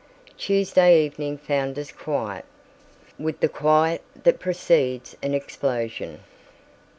Tuesday 0.35 1.03
evening 1.05 1.37
found 1.37 1.77
us 1.77 1.91
quiet, 1.91 2.43
with 3.19 3.39
the 3.39 3.47
quiet 3.47 4.01
that 4.23 4.39
precedes 4.39 5.15
an 5.21 5.35
explosion. 5.35 6.21